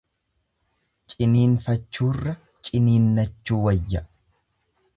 Ciniinfachuurra 1.13 2.33
ciniinnachuu 2.65 3.61
wayya. 3.69 4.05